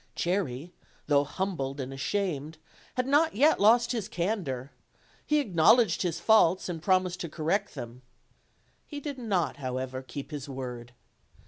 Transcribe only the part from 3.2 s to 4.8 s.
yet lost his candor;